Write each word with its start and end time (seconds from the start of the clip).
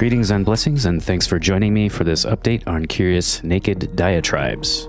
Greetings 0.00 0.30
and 0.30 0.46
blessings, 0.46 0.86
and 0.86 1.04
thanks 1.04 1.26
for 1.26 1.38
joining 1.38 1.74
me 1.74 1.86
for 1.90 2.04
this 2.04 2.24
update 2.24 2.66
on 2.66 2.86
Curious 2.86 3.44
Naked 3.44 3.94
Diatribes. 3.96 4.88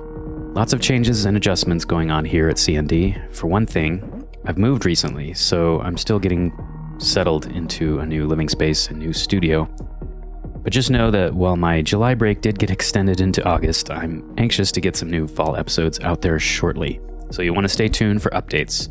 Lots 0.56 0.72
of 0.72 0.80
changes 0.80 1.26
and 1.26 1.36
adjustments 1.36 1.84
going 1.84 2.10
on 2.10 2.24
here 2.24 2.48
at 2.48 2.56
CND. 2.56 3.36
For 3.36 3.48
one 3.48 3.66
thing, 3.66 4.26
I've 4.46 4.58
moved 4.58 4.86
recently, 4.86 5.34
so 5.34 5.82
I'm 5.82 5.98
still 5.98 6.18
getting 6.18 6.54
settled 6.98 7.48
into 7.48 8.00
a 8.00 8.06
new 8.06 8.26
living 8.26 8.48
space 8.48 8.88
and 8.88 9.00
new 9.00 9.12
studio. 9.12 9.66
But 10.64 10.72
just 10.72 10.90
know 10.90 11.12
that 11.12 11.34
while 11.34 11.58
my 11.58 11.82
July 11.82 12.14
break 12.14 12.40
did 12.40 12.58
get 12.58 12.72
extended 12.72 13.20
into 13.20 13.44
August, 13.44 13.92
I'm 13.92 14.34
anxious 14.38 14.72
to 14.72 14.80
get 14.80 14.96
some 14.96 15.12
new 15.12 15.28
fall 15.28 15.58
episodes 15.58 16.00
out 16.00 16.22
there 16.22 16.40
shortly. 16.40 17.02
So 17.32 17.42
you'll 17.42 17.56
want 17.56 17.66
to 17.66 17.70
stay 17.70 17.90
tuned 17.90 18.24
for 18.24 18.30
updates. 18.30 18.88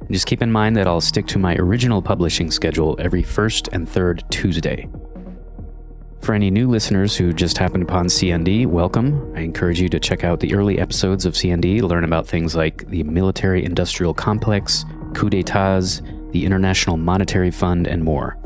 And 0.00 0.12
just 0.12 0.26
keep 0.26 0.40
in 0.40 0.50
mind 0.50 0.78
that 0.78 0.86
I'll 0.86 1.02
stick 1.02 1.26
to 1.26 1.38
my 1.38 1.56
original 1.56 2.00
publishing 2.00 2.50
schedule 2.50 2.96
every 2.98 3.22
first 3.22 3.68
and 3.72 3.86
third 3.86 4.24
Tuesday. 4.30 4.88
For 6.28 6.34
any 6.34 6.50
new 6.50 6.68
listeners 6.68 7.16
who 7.16 7.32
just 7.32 7.56
happened 7.56 7.84
upon 7.84 8.04
CND, 8.04 8.66
welcome. 8.66 9.32
I 9.34 9.40
encourage 9.40 9.80
you 9.80 9.88
to 9.88 9.98
check 9.98 10.24
out 10.24 10.40
the 10.40 10.52
early 10.52 10.78
episodes 10.78 11.24
of 11.24 11.32
CND 11.32 11.80
learn 11.80 12.04
about 12.04 12.26
things 12.26 12.54
like 12.54 12.86
the 12.88 13.02
military 13.02 13.64
industrial 13.64 14.12
complex, 14.12 14.84
coup 15.14 15.30
d'etats, 15.30 16.02
the 16.32 16.44
International 16.44 16.98
Monetary 16.98 17.50
Fund, 17.50 17.86
and 17.86 18.04
more. 18.04 18.36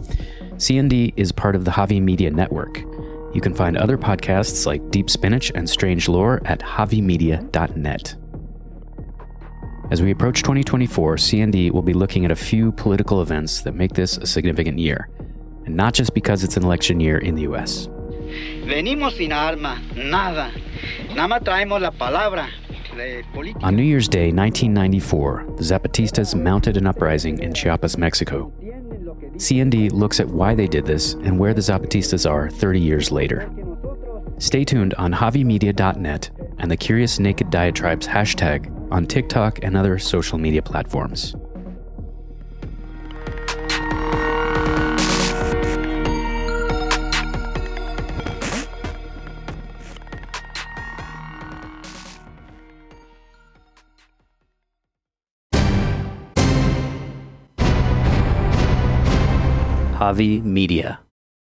CND 0.58 1.12
is 1.16 1.32
part 1.32 1.56
of 1.56 1.64
the 1.64 1.72
Javi 1.72 2.00
Media 2.00 2.30
Network. 2.30 2.78
You 3.34 3.40
can 3.40 3.52
find 3.52 3.76
other 3.76 3.98
podcasts 3.98 4.64
like 4.64 4.92
Deep 4.92 5.10
Spinach 5.10 5.50
and 5.56 5.68
Strange 5.68 6.08
Lore 6.08 6.40
at 6.44 6.60
javimedia.net. 6.60 8.14
As 9.90 10.00
we 10.00 10.12
approach 10.12 10.42
2024, 10.42 11.16
CND 11.16 11.72
will 11.72 11.82
be 11.82 11.94
looking 11.94 12.24
at 12.24 12.30
a 12.30 12.36
few 12.36 12.70
political 12.70 13.22
events 13.22 13.62
that 13.62 13.74
make 13.74 13.94
this 13.94 14.18
a 14.18 14.26
significant 14.26 14.78
year, 14.78 15.08
and 15.64 15.76
not 15.76 15.94
just 15.94 16.14
because 16.14 16.44
it's 16.44 16.56
an 16.56 16.64
election 16.64 17.00
year 17.00 17.18
in 17.18 17.34
the 17.34 17.42
US. 17.42 17.88
Venimos 18.64 19.16
sin 19.16 19.32
arma, 19.32 19.80
nada. 19.94 20.50
Nada 21.14 21.28
más 21.28 21.44
traemos 21.44 21.80
la 21.80 21.90
palabra. 21.90 22.48
On 23.62 23.74
New 23.74 23.82
Year's 23.82 24.06
Day 24.06 24.30
1994, 24.32 25.54
the 25.56 25.62
Zapatistas 25.62 26.34
mounted 26.34 26.76
an 26.76 26.86
uprising 26.86 27.38
in 27.38 27.54
Chiapas, 27.54 27.96
Mexico. 27.96 28.52
CND 29.36 29.90
looks 29.90 30.20
at 30.20 30.28
why 30.28 30.54
they 30.54 30.66
did 30.66 30.84
this 30.84 31.14
and 31.14 31.38
where 31.38 31.54
the 31.54 31.62
Zapatistas 31.62 32.30
are 32.30 32.50
30 32.50 32.80
years 32.80 33.10
later. 33.10 33.50
Stay 34.38 34.64
tuned 34.64 34.92
on 34.94 35.12
javimedia.net 35.12 36.30
and 36.58 36.70
the 36.70 36.76
Curious 36.76 37.18
Naked 37.18 37.48
Diatribes 37.50 38.06
hashtag 38.06 38.70
on 38.92 39.06
TikTok 39.06 39.60
and 39.62 39.76
other 39.76 39.98
social 39.98 40.36
media 40.36 40.60
platforms. 40.60 41.34
Javi 60.02 60.42
Media. 60.42 61.11